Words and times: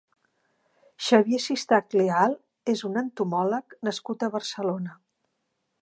Xavier 1.07 1.41
Sistach 1.43 1.97
Leal 2.01 2.35
és 2.75 2.83
un 2.91 2.99
entomòleg 3.03 3.79
nascut 3.89 4.27
a 4.29 4.35
Barcelona. 4.39 4.99